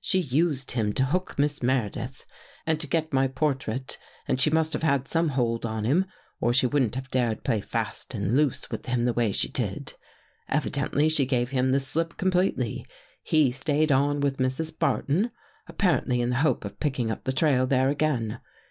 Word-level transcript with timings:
She 0.00 0.20
used 0.20 0.70
him 0.70 0.94
to 0.94 1.04
hook 1.04 1.38
Miss 1.38 1.62
Meredith 1.62 2.24
and 2.66 2.80
to 2.80 2.86
get 2.86 3.12
my 3.12 3.26
151 3.26 3.26
THE 3.26 3.50
GHOST 3.82 3.90
GIRL 3.90 3.98
portrait 3.98 3.98
and 4.26 4.40
she 4.40 4.48
must 4.48 4.72
have 4.72 4.82
had 4.82 5.06
some 5.06 5.28
hold 5.36 5.66
on 5.66 5.84
him, 5.84 6.06
or 6.40 6.54
she 6.54 6.66
wouldn't 6.66 6.94
have 6.94 7.10
dared 7.10 7.44
play 7.44 7.60
fast 7.60 8.14
and 8.14 8.34
loose 8.38 8.70
with 8.70 8.86
him 8.86 9.04
the 9.04 9.12
way 9.12 9.32
she 9.32 9.50
did. 9.50 9.92
Evidently 10.48 11.10
she 11.10 11.26
gave 11.26 11.50
him 11.50 11.72
the 11.72 11.80
slip 11.80 12.16
completely. 12.16 12.86
He 13.22 13.52
stayed 13.52 13.92
on 13.92 14.20
with 14.20 14.38
Mrs. 14.38 14.78
Barton, 14.78 15.30
apparently 15.66 16.22
in 16.22 16.30
the 16.30 16.36
hope 16.36 16.64
of 16.64 16.80
picking 16.80 17.10
up 17.10 17.24
the 17.24 17.32
trail 17.32 17.66
there 17.66 17.90
again. 17.90 18.40